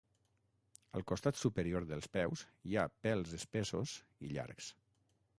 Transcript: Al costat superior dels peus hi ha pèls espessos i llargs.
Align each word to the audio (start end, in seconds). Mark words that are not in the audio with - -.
Al 0.99 1.03
costat 1.09 1.39
superior 1.41 1.85
dels 1.91 2.07
peus 2.17 2.43
hi 2.69 2.73
ha 2.75 2.85
pèls 3.07 3.35
espessos 3.41 3.93
i 4.29 4.31
llargs. 4.33 4.71